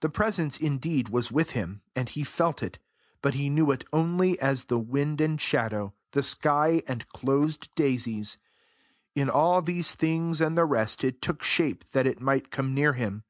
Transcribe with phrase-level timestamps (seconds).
[0.00, 2.80] The Presence, indeed, was with him, and he felt it,
[3.22, 8.38] but he knew it only as the wind and shadow, the sky and closed daisies:
[9.14, 12.94] in all these things and the rest it took shape that it might come near
[12.94, 13.22] him.